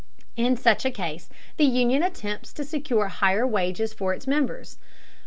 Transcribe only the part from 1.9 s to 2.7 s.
attempts to